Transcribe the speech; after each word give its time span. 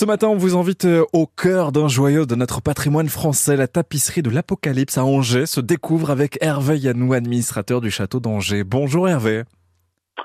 Ce 0.00 0.06
matin, 0.06 0.28
on 0.28 0.36
vous 0.36 0.56
invite 0.56 0.86
euh, 0.86 1.04
au 1.12 1.26
cœur 1.26 1.72
d'un 1.72 1.86
joyau 1.86 2.24
de 2.24 2.34
notre 2.34 2.62
patrimoine 2.62 3.10
français. 3.10 3.54
La 3.54 3.68
tapisserie 3.68 4.22
de 4.22 4.30
l'Apocalypse 4.30 4.96
à 4.96 5.04
Angers 5.04 5.44
se 5.44 5.60
découvre 5.60 6.10
avec 6.10 6.38
Hervé 6.40 6.78
Yannou, 6.78 7.12
administrateur 7.12 7.82
du 7.82 7.90
château 7.90 8.18
d'Angers. 8.18 8.64
Bonjour 8.64 9.10
Hervé. 9.10 9.42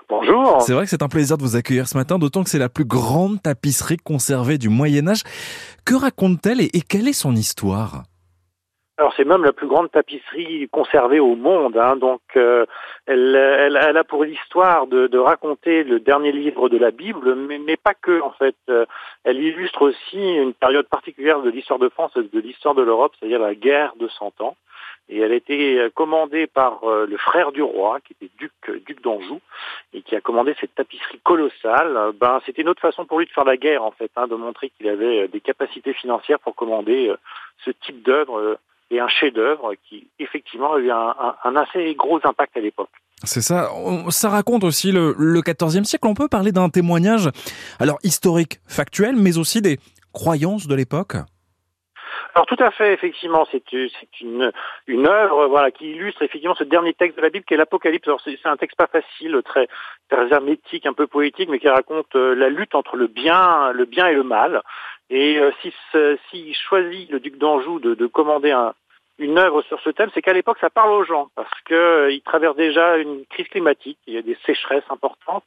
Bonjour. 0.08 0.62
C'est 0.62 0.72
vrai 0.72 0.86
que 0.86 0.90
c'est 0.90 1.04
un 1.04 1.10
plaisir 1.10 1.38
de 1.38 1.44
vous 1.44 1.58
accueillir 1.58 1.90
ce 1.90 1.98
matin, 1.98 2.18
d'autant 2.18 2.46
que 2.46 2.50
c'est 2.50 2.58
la 2.58 2.70
plus 2.70 2.86
grande 2.86 3.44
tapisserie 3.44 3.98
conservée 3.98 4.58
du 4.58 4.70
Moyen 4.70 5.10
Âge. 5.10 5.24
Que 5.86 5.96
raconte-t-elle 5.96 6.62
et 6.62 6.82
quelle 6.88 7.10
est 7.10 7.12
son 7.12 7.36
histoire? 7.36 8.04
Alors 8.98 9.12
c'est 9.18 9.26
même 9.26 9.44
la 9.44 9.52
plus 9.52 9.68
grande 9.68 9.92
tapisserie 9.92 10.70
conservée 10.72 11.20
au 11.20 11.36
monde, 11.36 11.76
hein, 11.76 11.98
donc 11.98 12.22
euh, 12.38 12.66
elle, 13.08 13.36
elle, 13.76 13.90
elle, 13.90 13.98
a 13.98 14.04
pour 14.04 14.26
histoire 14.26 14.88
de, 14.88 15.08
de, 15.08 15.18
raconter 15.18 15.84
le 15.84 16.00
dernier 16.00 16.32
livre 16.32 16.70
de 16.70 16.78
la 16.78 16.92
Bible, 16.92 17.36
mais, 17.36 17.60
mais 17.60 17.78
pas 17.78 17.94
que 17.94 18.22
en 18.22 18.32
fait. 18.32 18.56
Euh, 18.70 18.86
elle 19.24 19.42
illustre 19.42 19.82
aussi 19.82 20.18
une 20.18 20.54
période 20.54 20.88
particulière 20.88 21.42
de 21.42 21.50
l'histoire 21.50 21.80
de 21.80 21.90
France 21.90 22.12
et 22.16 22.24
de 22.24 22.40
l'histoire 22.40 22.76
de 22.76 22.82
l'Europe, 22.82 23.14
c'est-à-dire 23.20 23.40
la 23.40 23.56
guerre 23.56 23.94
de 24.00 24.08
Cent 24.08 24.34
Ans. 24.42 24.56
Et 25.08 25.20
elle 25.20 25.32
a 25.32 25.36
été 25.36 25.88
commandée 25.94 26.48
par 26.48 26.84
euh, 26.84 27.06
le 27.06 27.18
frère 27.18 27.52
du 27.52 27.62
roi, 27.62 28.00
qui 28.00 28.14
était 28.14 28.32
duc, 28.40 28.52
duc 28.88 29.02
d'Anjou, 29.02 29.40
et 29.94 30.02
qui 30.02 30.16
a 30.16 30.22
commandé 30.22 30.56
cette 30.60 30.74
tapisserie 30.74 31.20
colossale. 31.24 32.14
Ben, 32.20 32.42
c'était 32.46 32.64
une 32.64 32.70
autre 32.70 32.82
façon 32.82 33.06
pour 33.06 33.20
lui 33.20 33.28
de 33.28 33.32
faire 33.32 33.46
la 33.46 33.58
guerre, 33.58 33.84
en 33.84 33.92
fait, 33.92 34.10
hein, 34.16 34.28
de 34.28 34.36
montrer 34.36 34.72
qu'il 34.72 34.88
avait 34.88 35.28
des 35.28 35.42
capacités 35.42 35.94
financières 35.94 36.40
pour 36.40 36.56
commander 36.56 37.14
ce 37.64 37.72
type 37.72 38.02
d'œuvre 38.02 38.58
et 38.92 39.00
un 39.00 39.08
chef-d'œuvre 39.08 39.74
qui 39.88 40.08
effectivement 40.20 40.74
a 40.74 40.80
eu 40.80 40.92
un, 40.92 41.16
un, 41.44 41.56
assez 41.56 41.94
gros 41.96 42.20
impact 42.24 42.58
à 42.58 42.60
l'époque. 42.60 42.90
C'est 43.24 43.42
ça. 43.42 43.70
Ça 44.10 44.30
raconte 44.30 44.64
aussi 44.64 44.92
le, 44.92 45.16
le 45.18 45.42
14e 45.42 45.84
siècle. 45.84 46.08
On 46.08 46.14
peut 46.14 46.28
parler 46.28 46.52
d'un 46.52 46.70
témoignage, 46.70 47.30
alors 47.80 47.98
historique, 48.04 48.60
factuel, 48.68 49.16
mais 49.16 49.38
aussi 49.38 49.62
des 49.62 49.80
croyances 50.14 50.68
de 50.68 50.76
l'époque. 50.76 51.16
Alors 52.36 52.48
tout 52.48 52.58
à 52.60 52.70
fait, 52.72 52.92
effectivement, 52.92 53.48
c'est 53.50 53.64
une, 53.72 54.52
œuvre 55.08 55.48
voilà, 55.48 55.72
qui 55.72 55.92
illustre 55.92 56.22
effectivement 56.22 56.56
ce 56.56 56.66
dernier 56.66 56.94
texte 56.94 57.16
de 57.16 57.22
la 57.22 57.30
Bible 57.30 57.46
qui 57.46 57.54
est 57.54 57.58
l'Apocalypse. 57.58 58.10
C'est 58.26 58.46
un 58.46 58.58
texte 58.58 58.78
pas 58.78 58.88
facile, 58.88 59.42
très, 59.46 59.70
très 60.10 60.34
hermétique, 60.34 60.86
un 60.86 60.92
peu 60.92 61.08
poétique, 61.08 61.48
mais 61.50 61.60
qui 61.60 61.70
raconte 61.70 62.14
euh, 62.18 62.36
la 62.36 62.50
lutte 62.50 62.76
entre 62.76 62.98
le 62.98 63.08
bien, 63.08 63.72
le 63.72 63.86
bien 63.86 64.08
et 64.08 64.14
le 64.14 64.24
mal. 64.24 64.64
Et 65.10 65.38
euh, 65.38 65.52
si, 65.62 65.74
si 66.30 66.54
choisit 66.54 67.10
le 67.10 67.22
duc 67.22 67.38
d'Anjou 67.38 67.80
de, 67.80 68.06
commander 68.08 68.52
un, 68.52 68.74
une 69.18 69.38
œuvre 69.38 69.62
sur 69.64 69.80
ce 69.82 69.90
thème, 69.90 70.10
c'est 70.14 70.22
qu'à 70.22 70.34
l'époque 70.34 70.58
ça 70.60 70.70
parle 70.70 70.92
aux 70.92 71.04
gens 71.04 71.30
parce 71.36 71.62
que 71.66 71.74
euh, 71.74 72.20
traversent 72.26 72.56
déjà 72.56 72.98
une 72.98 73.26
crise 73.26 73.48
climatique. 73.48 73.98
Il 74.08 74.14
y 74.14 74.18
a 74.18 74.22
des 74.22 74.38
sécheresses 74.46 74.84
importantes, 74.90 75.46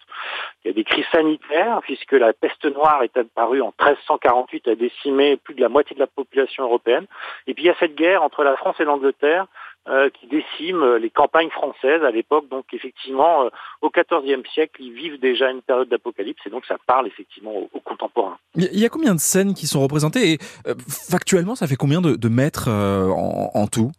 il 0.65 0.69
y 0.69 0.71
a 0.71 0.75
des 0.75 0.85
crises 0.85 1.07
sanitaires 1.13 1.81
puisque 1.83 2.13
la 2.13 2.33
peste 2.33 2.65
noire 2.65 3.03
est 3.03 3.17
apparue 3.17 3.61
en 3.61 3.75
1348 3.79 4.69
a 4.69 4.75
décimé 4.75 5.37
plus 5.37 5.55
de 5.55 5.61
la 5.61 5.69
moitié 5.69 5.95
de 5.95 6.01
la 6.01 6.07
population 6.07 6.65
européenne. 6.65 7.07
Et 7.47 7.55
puis 7.55 7.65
il 7.65 7.67
y 7.67 7.71
a 7.71 7.77
cette 7.79 7.95
guerre 7.95 8.23
entre 8.23 8.45
la 8.45 8.57
France 8.57 8.77
et 8.81 8.85
l'Angleterre 8.85 9.47
euh, 9.89 10.11
qui 10.11 10.27
décime 10.27 10.97
les 10.97 11.09
campagnes 11.09 11.49
françaises 11.49 12.03
à 12.05 12.11
l'époque. 12.11 12.47
Donc 12.51 12.67
effectivement, 12.73 13.45
euh, 13.45 13.49
au 13.81 13.91
XIVe 13.91 14.43
siècle, 14.53 14.83
ils 14.83 14.93
vivent 14.93 15.19
déjà 15.19 15.51
une 15.51 15.63
période 15.63 15.89
d'apocalypse 15.89 16.41
et 16.47 16.51
donc 16.51 16.67
ça 16.67 16.77
parle 16.87 17.07
effectivement 17.07 17.53
aux, 17.73 17.81
contemporains. 17.81 18.37
Il 18.55 18.79
y 18.79 18.85
a 18.85 18.91
combien 18.91 19.15
de 19.15 19.21
scènes 19.21 19.55
qui 19.55 19.67
sont 19.67 19.81
représentées 19.81 20.33
et 20.33 20.39
euh, 20.67 20.75
factuellement, 21.11 21.55
ça 21.55 21.67
fait 21.67 21.77
combien 21.77 22.03
de, 22.03 22.17
de 22.17 22.29
mètres 22.29 22.69
en, 22.69 23.51
en 23.55 23.67
tout? 23.67 23.91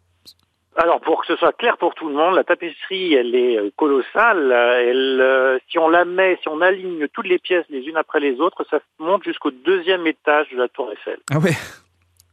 Alors 0.76 1.00
pour 1.00 1.22
que 1.22 1.26
ce 1.26 1.36
soit 1.36 1.52
clair 1.52 1.76
pour 1.76 1.94
tout 1.94 2.08
le 2.08 2.14
monde, 2.14 2.36
la 2.36 2.44
tapisserie 2.44 3.14
elle 3.14 3.34
est 3.34 3.74
colossale. 3.74 4.52
Elle, 4.52 5.60
si 5.70 5.78
on 5.78 5.88
la 5.88 6.04
met, 6.04 6.38
si 6.40 6.48
on 6.48 6.60
aligne 6.60 7.08
toutes 7.08 7.26
les 7.26 7.38
pièces 7.38 7.66
les 7.68 7.80
unes 7.80 7.96
après 7.96 8.20
les 8.20 8.40
autres, 8.40 8.64
ça 8.70 8.78
monte 9.00 9.24
jusqu'au 9.24 9.50
deuxième 9.50 10.06
étage 10.06 10.50
de 10.52 10.56
la 10.56 10.68
Tour 10.68 10.92
Eiffel. 10.92 11.18
Ah 11.32 11.38
ouais. 11.38 11.56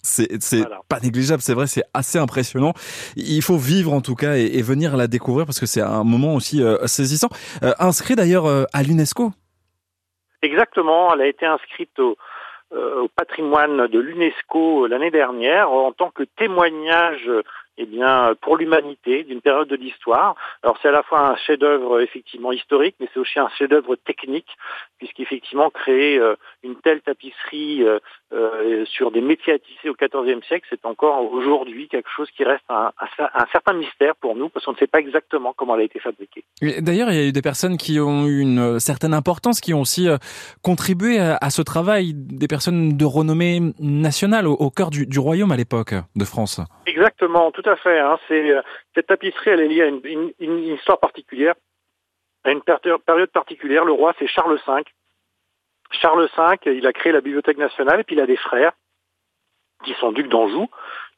C'est 0.07 0.63
pas 0.87 0.99
négligeable, 0.99 1.41
c'est 1.41 1.53
vrai, 1.53 1.67
c'est 1.67 1.83
assez 1.93 2.17
impressionnant. 2.17 2.73
Il 3.15 3.41
faut 3.41 3.57
vivre 3.57 3.93
en 3.93 4.01
tout 4.01 4.15
cas 4.15 4.35
et, 4.35 4.61
venir 4.61 4.97
la 4.97 5.07
découvrir 5.07 5.45
parce 5.45 5.59
que 5.59 5.65
c'est 5.65 5.81
un 5.81 6.03
moment 6.03 6.35
aussi 6.35 6.63
euh, 6.63 6.85
saisissant. 6.87 7.29
Euh, 7.63 7.73
inscrit 7.79 8.15
d'ailleurs 8.15 8.45
euh, 8.45 8.63
à 8.73 8.83
l'UNESCO. 8.83 9.31
Exactement, 10.41 11.13
elle 11.13 11.21
a 11.21 11.27
été 11.27 11.45
inscrite 11.45 11.99
au, 11.99 12.17
au 12.71 13.07
patrimoine 13.15 13.87
de 13.87 13.99
l'UNESCO 13.99 14.87
l'année 14.87 15.11
dernière 15.11 15.71
en 15.71 15.91
tant 15.91 16.09
que 16.11 16.23
témoignage 16.23 17.29
eh 17.79 17.85
bien, 17.85 18.35
pour 18.41 18.57
l'humanité 18.57 19.23
d'une 19.23 19.41
période 19.41 19.67
de 19.67 19.75
l'histoire. 19.75 20.35
Alors 20.63 20.77
c'est 20.81 20.87
à 20.87 20.91
la 20.91 21.03
fois 21.03 21.31
un 21.31 21.35
chef-d'œuvre 21.35 22.01
effectivement 22.01 22.51
historique, 22.51 22.95
mais 22.99 23.07
c'est 23.13 23.19
aussi 23.19 23.39
un 23.39 23.49
chef-d'œuvre 23.49 23.95
technique, 23.95 24.49
puisqu'effectivement 24.97 25.69
créer 25.69 26.19
une 26.63 26.75
telle 26.77 27.01
tapisserie 27.01 27.85
euh, 28.33 28.81
euh, 28.81 28.85
sur 28.85 29.11
des 29.11 29.21
métiers 29.21 29.53
à 29.53 29.59
tisser 29.59 29.89
au 29.89 29.93
XIVe 29.93 30.43
siècle, 30.43 30.67
c'est 30.69 30.85
encore 30.85 31.31
aujourd'hui 31.31 31.87
quelque 31.87 32.09
chose 32.09 32.29
qui 32.31 32.43
reste 32.43 32.65
un, 32.69 32.91
un, 33.19 33.45
certain 33.51 33.73
mystère 33.73 34.15
pour 34.15 34.35
nous, 34.35 34.49
parce 34.49 34.65
qu'on 34.65 34.73
ne 34.73 34.77
sait 34.77 34.87
pas 34.87 34.99
exactement 34.99 35.53
comment 35.55 35.75
elle 35.75 35.81
a 35.81 35.85
été 35.85 35.99
fabriquée. 35.99 36.43
D'ailleurs, 36.79 37.09
il 37.11 37.15
y 37.15 37.19
a 37.19 37.27
eu 37.27 37.31
des 37.31 37.41
personnes 37.41 37.77
qui 37.77 37.99
ont 37.99 38.25
eu 38.25 38.41
une 38.41 38.79
certaine 38.79 39.13
importance, 39.13 39.61
qui 39.61 39.73
ont 39.73 39.81
aussi 39.81 40.07
contribué 40.61 41.19
à, 41.19 41.49
ce 41.49 41.61
travail, 41.61 42.13
des 42.15 42.47
personnes 42.47 42.97
de 42.97 43.05
renommée 43.05 43.59
nationale 43.79 44.47
au, 44.47 44.69
cœur 44.69 44.89
du, 44.89 45.05
du 45.05 45.19
royaume 45.19 45.51
à 45.51 45.57
l'époque 45.57 45.93
de 46.15 46.25
France. 46.25 46.59
Exactement, 46.85 47.51
tout 47.51 47.67
à 47.69 47.75
fait. 47.75 47.99
Hein. 47.99 48.17
C'est, 48.27 48.49
euh, 48.49 48.61
cette 48.95 49.07
tapisserie, 49.07 49.51
elle 49.51 49.61
est 49.61 49.67
liée 49.67 49.83
à 49.83 49.87
une, 49.87 50.31
une, 50.39 50.59
histoire 50.73 50.99
particulière, 50.99 51.55
à 52.43 52.51
une 52.51 52.61
période 52.61 53.31
particulière. 53.31 53.85
Le 53.85 53.91
roi, 53.91 54.13
c'est 54.19 54.27
Charles 54.27 54.59
V. 54.67 54.83
Charles 55.91 56.29
V, 56.37 56.75
il 56.77 56.87
a 56.87 56.93
créé 56.93 57.11
la 57.11 57.21
Bibliothèque 57.21 57.57
nationale, 57.57 57.99
et 57.99 58.03
puis 58.03 58.15
il 58.15 58.21
a 58.21 58.25
des 58.25 58.37
frères 58.37 58.73
qui 59.83 59.93
sont 59.95 60.11
ducs 60.11 60.29
d'Anjou, 60.29 60.67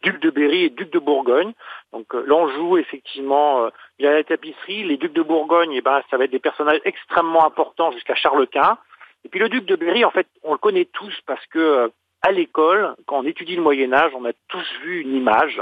ducs 0.04 0.20
de 0.20 0.30
Berry 0.30 0.66
et 0.66 0.70
ducs 0.70 0.92
de 0.92 1.00
Bourgogne. 1.00 1.54
Donc 1.94 2.14
euh, 2.14 2.24
l'Anjou, 2.26 2.78
effectivement, 2.78 3.64
euh, 3.64 3.70
il 4.00 4.08
a 4.08 4.14
la 4.14 4.24
tapisserie. 4.24 4.84
Les 4.84 4.98
ducs 4.98 5.14
de 5.14 5.22
Bourgogne, 5.22 5.72
eh 5.74 5.82
ben, 5.82 6.02
ça 6.10 6.18
va 6.18 6.26
être 6.26 6.32
des 6.32 6.40
personnages 6.40 6.82
extrêmement 6.84 7.46
importants 7.46 7.92
jusqu'à 7.92 8.16
Charles 8.16 8.48
Quint. 8.48 8.78
Et 9.24 9.30
puis 9.30 9.40
le 9.40 9.50
duc 9.50 9.66
de 9.66 9.76
Berry, 9.76 10.04
en 10.06 10.12
fait, 10.12 10.28
on 10.44 10.52
le 10.52 10.58
connaît 10.58 10.86
tous 10.86 11.14
parce 11.26 11.46
que 11.48 11.92
à 12.22 12.32
l'école, 12.32 12.96
quand 13.06 13.20
on 13.20 13.26
étudie 13.26 13.56
le 13.56 13.62
Moyen 13.62 13.94
Âge, 13.94 14.12
on 14.16 14.26
a 14.26 14.34
tous 14.50 14.68
vu 14.82 15.02
une 15.02 15.16
image 15.16 15.62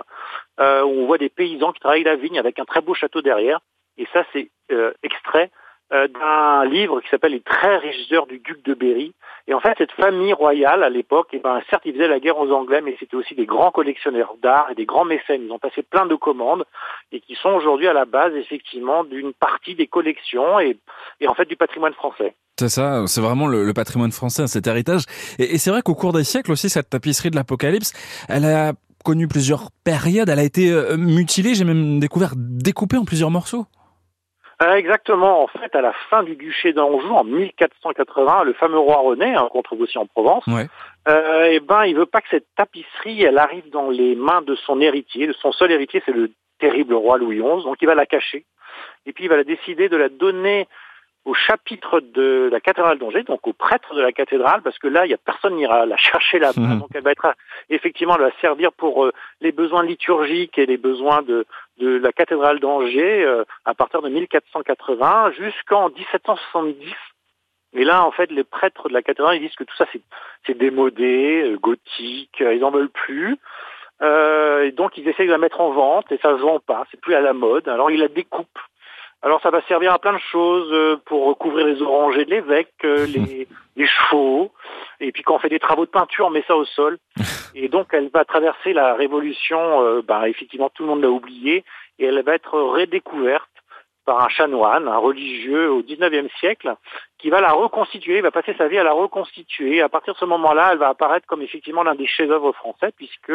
euh, 0.59 0.83
où 0.83 1.01
on 1.01 1.05
voit 1.05 1.17
des 1.17 1.29
paysans 1.29 1.71
qui 1.71 1.79
travaillent 1.79 2.03
la 2.03 2.15
vigne 2.15 2.39
avec 2.39 2.57
un 2.59 2.65
très 2.65 2.81
beau 2.81 2.93
château 2.93 3.21
derrière. 3.21 3.59
Et 3.97 4.07
ça, 4.13 4.23
c'est 4.33 4.49
euh, 4.71 4.91
extrait 5.03 5.51
euh, 5.51 5.51
d'un 5.91 6.65
livre 6.65 7.01
qui 7.01 7.09
s'appelle 7.09 7.31
Les 7.31 7.41
très 7.41 7.77
riches 7.77 8.11
heures 8.11 8.27
du 8.27 8.39
duc 8.39 8.63
de 8.65 8.73
Berry. 8.73 9.13
Et 9.49 9.53
en 9.53 9.61
fait, 9.61 9.73
cette 9.77 9.93
famille 9.93 10.33
royale, 10.33 10.83
à 10.83 10.89
l'époque, 10.89 11.29
eh 11.31 11.39
ben, 11.39 11.61
certes, 11.69 11.83
ils 11.85 11.93
faisaient 11.93 12.09
la 12.09 12.19
guerre 12.19 12.37
aux 12.37 12.51
Anglais, 12.51 12.81
mais 12.81 12.97
c'était 12.99 13.15
aussi 13.15 13.33
des 13.33 13.45
grands 13.45 13.71
collectionneurs 13.71 14.35
d'art 14.43 14.67
et 14.69 14.75
des 14.75 14.85
grands 14.85 15.05
mécènes. 15.05 15.43
Ils 15.45 15.51
ont 15.51 15.59
passé 15.59 15.83
plein 15.83 16.05
de 16.05 16.15
commandes 16.15 16.65
et 17.13 17.21
qui 17.21 17.35
sont 17.35 17.49
aujourd'hui 17.51 17.87
à 17.87 17.93
la 17.93 18.03
base, 18.03 18.33
effectivement, 18.35 19.05
d'une 19.05 19.31
partie 19.31 19.75
des 19.75 19.87
collections 19.87 20.59
et, 20.59 20.77
et 21.21 21.27
en 21.29 21.33
fait 21.33 21.45
du 21.45 21.55
patrimoine 21.55 21.93
français. 21.93 22.35
C'est 22.59 22.69
ça, 22.69 23.05
c'est 23.07 23.21
vraiment 23.21 23.47
le, 23.47 23.71
patrimoine 23.73 24.11
français, 24.11 24.47
cet 24.47 24.67
héritage. 24.67 25.03
Et, 25.39 25.55
et 25.55 25.57
c'est 25.57 25.69
vrai 25.69 25.81
qu'au 25.81 25.95
cours 25.95 26.11
des 26.11 26.25
siècles 26.25 26.51
aussi, 26.51 26.69
cette 26.69 26.89
tapisserie 26.89 27.29
de 27.29 27.35
l'Apocalypse, 27.37 27.93
elle 28.27 28.43
a 28.45 28.73
connu 29.05 29.29
plusieurs 29.29 29.71
périodes, 29.85 30.27
elle 30.27 30.39
a 30.39 30.43
été 30.43 30.69
euh, 30.69 30.97
mutilée, 30.97 31.55
j'ai 31.55 31.63
même 31.63 31.99
découvert 31.99 32.33
découpée 32.35 32.97
en 32.97 33.05
plusieurs 33.05 33.31
morceaux. 33.31 33.65
Euh, 34.61 34.73
exactement. 34.73 35.43
En 35.43 35.47
fait, 35.47 35.75
à 35.75 35.81
la 35.81 35.93
fin 36.09 36.23
du 36.23 36.35
duché 36.35 36.73
d'Anjou, 36.73 37.13
en 37.13 37.23
1480, 37.23 38.43
le 38.43 38.53
fameux 38.53 38.79
roi 38.79 38.97
René, 38.97 39.35
hein, 39.35 39.47
qu'on 39.51 39.61
trouve 39.61 39.81
aussi 39.81 39.97
en 39.97 40.07
Provence, 40.07 40.47
ouais. 40.47 40.67
euh, 41.07 41.49
eh 41.51 41.59
ben, 41.59 41.85
il 41.85 41.95
veut 41.95 42.07
pas 42.07 42.21
que 42.21 42.29
cette 42.31 42.47
tapisserie, 42.55 43.21
elle 43.21 43.37
arrive 43.37 43.69
dans 43.69 43.89
les 43.89 44.15
mains 44.15 44.41
de 44.41 44.55
son 44.55 44.81
héritier. 44.81 45.29
Son 45.39 45.51
seul 45.51 45.71
héritier, 45.71 46.01
c'est 46.05 46.11
le 46.11 46.31
terrible 46.59 46.95
roi 46.95 47.17
Louis 47.17 47.37
XI. 47.37 47.63
Donc, 47.63 47.77
il 47.81 47.87
va 47.87 47.93
la 47.93 48.07
cacher. 48.07 48.45
Et 49.05 49.13
puis, 49.13 49.25
il 49.25 49.29
va 49.29 49.37
la 49.37 49.43
décider 49.43 49.89
de 49.89 49.97
la 49.97 50.09
donner 50.09 50.67
au 51.27 51.33
chapitre 51.33 51.99
de 51.99 52.47
la 52.49 52.61
cathédrale 52.61 52.97
d'Angers, 52.97 53.23
donc 53.23 53.45
au 53.47 53.51
prêtre 53.51 53.93
de 53.93 54.01
la 54.01 54.13
cathédrale, 54.13 54.61
parce 54.61 54.79
que 54.79 54.87
là, 54.87 55.05
il 55.05 55.11
y 55.11 55.13
a 55.13 55.17
personne 55.17 55.57
qui 55.57 55.63
ira 55.63 55.85
la 55.85 55.97
chercher 55.97 56.39
là-bas. 56.39 56.61
Mhm. 56.61 56.79
Donc 56.79 56.89
elle 56.93 57.03
va 57.03 57.11
être 57.11 57.35
effectivement, 57.69 58.15
elle 58.15 58.23
va 58.23 58.31
servir 58.39 58.71
pour 58.71 59.05
euh, 59.05 59.11
les 59.41 59.51
besoins 59.51 59.83
liturgiques 59.83 60.57
et 60.57 60.65
les 60.65 60.77
besoins 60.77 61.21
de, 61.23 61.45
de 61.79 61.97
la 61.97 62.11
cathédrale 62.11 62.59
d'Angers 62.59 63.23
euh, 63.23 63.43
à 63.65 63.73
partir 63.73 64.01
de 64.01 64.09
1480 64.09 65.31
jusqu'en 65.31 65.89
1770. 65.89 66.93
Et 67.73 67.83
là, 67.83 68.05
en 68.05 68.11
fait, 68.11 68.31
les 68.31 68.43
prêtres 68.43 68.89
de 68.89 68.93
la 68.93 69.01
cathédrale, 69.01 69.37
ils 69.37 69.41
disent 69.41 69.55
que 69.55 69.63
tout 69.63 69.75
ça, 69.75 69.85
c'est 70.45 70.57
démodé, 70.57 71.43
euh, 71.43 71.57
gothique, 71.57 72.37
ils 72.39 72.59
n'en 72.59 72.71
veulent 72.71 72.89
plus. 72.89 73.37
et 74.01 74.71
donc, 74.71 74.97
ils 74.97 75.07
essayent 75.07 75.27
de 75.27 75.31
la 75.31 75.37
mettre 75.37 75.61
en 75.61 75.71
vente 75.71 76.11
et 76.11 76.17
ça 76.17 76.31
ne 76.31 76.37
vend 76.37 76.59
pas, 76.59 76.85
c'est 76.91 77.01
plus 77.01 77.15
à 77.15 77.21
la 77.21 77.33
mode. 77.33 77.67
Alors, 77.67 77.91
ils 77.91 77.99
la 77.99 78.07
découpent 78.07 78.59
alors 79.21 79.41
ça 79.41 79.49
va 79.49 79.61
servir 79.63 79.93
à 79.93 79.99
plein 79.99 80.13
de 80.13 80.21
choses 80.31 80.69
euh, 80.71 80.97
pour 81.05 81.25
recouvrir 81.25 81.65
les 81.65 81.81
orangers 81.81 82.25
de 82.25 82.29
l'évêque, 82.29 82.73
euh, 82.83 83.05
les, 83.07 83.47
les, 83.75 83.87
chevaux, 83.87 84.51
et 84.99 85.11
puis 85.11 85.23
quand 85.23 85.35
on 85.35 85.39
fait 85.39 85.49
des 85.49 85.59
travaux 85.59 85.85
de 85.85 85.91
peinture, 85.91 86.27
on 86.27 86.29
met 86.29 86.43
ça 86.47 86.55
au 86.55 86.65
sol. 86.65 86.97
Et 87.55 87.69
donc 87.69 87.87
elle 87.91 88.09
va 88.09 88.23
traverser 88.23 88.73
la 88.73 88.93
révolution, 88.93 89.81
euh, 89.81 90.01
bah, 90.03 90.29
effectivement 90.29 90.69
tout 90.69 90.83
le 90.83 90.89
monde 90.89 91.01
l'a 91.01 91.09
oublié, 91.09 91.63
et 91.97 92.05
elle 92.05 92.21
va 92.21 92.35
être 92.35 92.59
redécouverte 92.59 93.49
par 94.07 94.23
un 94.23 94.29
chanoine, 94.29 94.87
un 94.87 94.97
religieux 94.97 95.69
au 95.69 95.81
19e 95.83 96.29
siècle, 96.39 96.73
qui 97.19 97.29
va 97.29 97.41
la 97.41 97.51
reconstituer, 97.51 98.21
va 98.21 98.31
passer 98.31 98.55
sa 98.57 98.69
vie 98.69 98.77
à 98.77 98.83
la 98.83 98.93
reconstituer. 98.93 99.81
À 99.81 99.89
partir 99.89 100.13
de 100.13 100.19
ce 100.19 100.23
moment-là, 100.25 100.69
elle 100.71 100.77
va 100.77 100.87
apparaître 100.87 101.27
comme 101.27 101.41
effectivement 101.41 101.83
l'un 101.83 101.93
des 101.93 102.07
chefs-d'œuvre 102.07 102.53
français, 102.53 102.93
puisque 102.95 103.33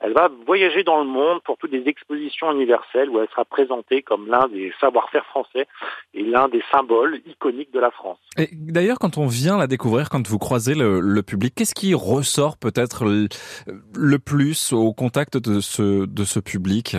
elle 0.00 0.12
va 0.12 0.30
voyager 0.46 0.84
dans 0.84 0.98
le 0.98 1.06
monde 1.08 1.40
pour 1.44 1.56
toutes 1.56 1.72
les 1.72 1.88
expositions 1.88 2.52
universelles 2.52 3.08
où 3.08 3.20
elle 3.20 3.28
sera 3.28 3.46
présentée 3.46 4.02
comme 4.02 4.28
l'un 4.28 4.48
des 4.48 4.70
savoir-faire 4.80 5.24
français 5.24 5.66
et 6.12 6.22
l'un 6.22 6.48
des 6.48 6.62
symboles 6.70 7.20
iconiques 7.24 7.72
de 7.72 7.80
la 7.80 7.90
France. 7.90 8.18
Et 8.36 8.50
d'ailleurs, 8.52 8.98
quand 8.98 9.16
on 9.16 9.26
vient 9.26 9.56
la 9.56 9.66
découvrir, 9.66 10.10
quand 10.10 10.28
vous 10.28 10.38
croisez 10.38 10.74
le, 10.74 11.22
public, 11.22 11.54
qu'est-ce 11.56 11.74
qui 11.74 11.94
ressort 11.94 12.58
peut-être 12.58 13.04
le, 13.06 14.18
plus 14.18 14.74
au 14.74 14.92
contact 14.92 15.38
de 15.38 15.60
ce, 15.60 16.04
de 16.04 16.24
ce 16.24 16.38
public? 16.38 16.96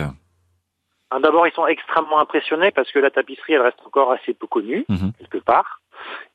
D'abord, 1.20 1.46
ils 1.46 1.52
sont 1.52 1.66
extrêmement 1.66 2.18
impressionnés 2.18 2.70
parce 2.70 2.90
que 2.90 2.98
la 2.98 3.10
tapisserie, 3.10 3.54
elle 3.54 3.62
reste 3.62 3.78
encore 3.86 4.12
assez 4.12 4.34
peu 4.34 4.46
connue, 4.46 4.84
mhm. 4.88 5.12
quelque 5.18 5.38
part. 5.38 5.80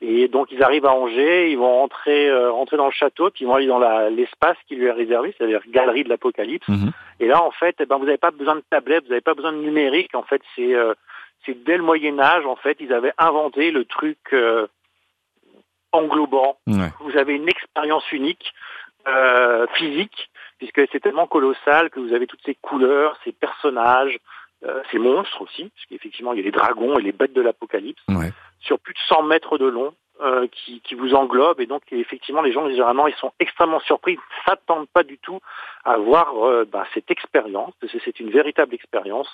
Et 0.01 0.27
donc 0.27 0.51
ils 0.51 0.63
arrivent 0.63 0.85
à 0.85 0.93
Angers, 0.93 1.51
ils 1.51 1.57
vont 1.57 1.79
rentrer, 1.79 2.29
euh, 2.29 2.51
rentrer 2.51 2.77
dans 2.77 2.85
le 2.85 2.91
château, 2.91 3.29
puis 3.29 3.43
ils 3.43 3.47
vont 3.47 3.55
aller 3.55 3.67
dans 3.67 3.79
l'espace 4.09 4.57
qui 4.67 4.75
lui 4.75 4.85
est 4.85 4.91
réservé, 4.91 5.33
c'est-à-dire 5.37 5.61
galerie 5.67 6.03
de 6.03 6.09
l'Apocalypse. 6.09 6.67
Mhm. 6.67 6.91
Et 7.19 7.27
là, 7.27 7.43
en 7.43 7.51
fait, 7.51 7.75
eh 7.79 7.85
ben, 7.85 7.97
vous 7.97 8.05
n'avez 8.05 8.17
pas 8.17 8.31
besoin 8.31 8.55
de 8.55 8.63
tablette, 8.69 9.03
vous 9.03 9.09
n'avez 9.09 9.21
pas 9.21 9.33
besoin 9.33 9.51
de 9.51 9.57
numérique. 9.57 10.15
En 10.15 10.23
fait, 10.23 10.41
c'est 10.55 10.73
euh, 10.73 10.93
c'est 11.45 11.63
dès 11.63 11.77
le 11.77 11.83
Moyen 11.83 12.19
Âge, 12.19 12.45
en 12.45 12.55
fait, 12.55 12.77
ils 12.79 12.93
avaient 12.93 13.13
inventé 13.17 13.71
le 13.71 13.85
truc 13.85 14.17
euh, 14.33 14.67
englobant. 15.91 16.57
Vous 16.65 17.17
avez 17.17 17.33
une 17.35 17.47
expérience 17.49 18.09
unique, 18.11 18.53
physique, 19.73 20.29
puisque 20.59 20.81
c'est 20.91 20.99
tellement 20.99 21.25
colossal 21.25 21.89
que 21.89 21.99
vous 21.99 22.13
avez 22.13 22.27
toutes 22.27 22.43
ces 22.45 22.53
couleurs, 22.55 23.17
ces 23.23 23.31
personnages, 23.31 24.19
ces 24.91 24.99
monstres 24.99 25.41
aussi, 25.41 25.63
parce 25.63 25.85
qu'effectivement, 25.89 26.33
il 26.33 26.39
y 26.39 26.41
a 26.41 26.45
les 26.45 26.51
dragons 26.51 26.99
et 26.99 27.01
les 27.01 27.11
bêtes 27.11 27.33
de 27.33 27.41
l'Apocalypse. 27.41 28.01
Ouais 28.09 28.31
sur 28.61 28.79
plus 28.79 28.93
de 28.93 28.99
100 29.07 29.23
mètres 29.23 29.57
de 29.57 29.65
long. 29.65 29.93
Euh, 30.21 30.47
qui, 30.51 30.81
qui, 30.81 30.95
vous 30.95 31.13
englobe 31.13 31.61
et 31.61 31.65
donc 31.65 31.81
effectivement 31.93 32.41
les 32.41 32.51
gens 32.51 32.67
généralement 32.67 33.07
ils 33.07 33.15
sont 33.15 33.31
extrêmement 33.39 33.79
surpris, 33.79 34.15
ils 34.15 34.45
s'attendent 34.45 34.89
pas 34.89 35.03
du 35.03 35.17
tout 35.17 35.39
à 35.85 35.95
voir 35.95 36.33
euh, 36.43 36.65
bah, 36.69 36.83
cette 36.93 37.09
expérience, 37.09 37.71
c'est 37.89 38.19
une 38.19 38.29
véritable 38.29 38.75
expérience 38.75 39.29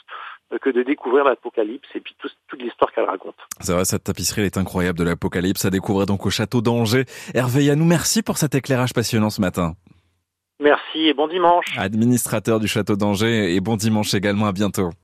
euh, 0.54 0.60
que 0.60 0.70
de 0.70 0.84
découvrir 0.84 1.24
l'Apocalypse 1.24 1.90
et 1.96 2.02
puis 2.02 2.16
toute 2.20 2.62
l'histoire 2.62 2.92
qu'elle 2.92 3.06
raconte. 3.06 3.34
C'est 3.62 3.74
vrai, 3.74 3.84
cette 3.84 4.04
tapisserie 4.04 4.44
est 4.44 4.58
incroyable 4.58 5.00
de 5.00 5.06
l'Apocalypse 5.06 5.66
à 5.66 5.72
découvrir 5.72 6.06
donc 6.06 6.24
au 6.28 6.30
château 6.30 6.62
d'Angers. 6.62 7.06
Hervé 7.34 7.64
Yannou, 7.64 7.86
merci 7.86 8.22
pour 8.22 8.38
cet 8.38 8.54
éclairage 8.54 8.94
passionnant 8.94 9.32
ce 9.32 9.42
matin. 9.42 9.74
Merci 10.60 11.08
et 11.08 11.16
bon 11.16 11.28
dimanche. 11.28 11.66
Administrateur 11.80 12.60
du 12.60 12.68
château 12.68 12.96
d'Angers 12.96 13.56
et 13.56 13.60
bon 13.60 13.76
dimanche 13.76 14.14
également, 14.14 14.46
à 14.46 14.52
bientôt. 14.52 14.92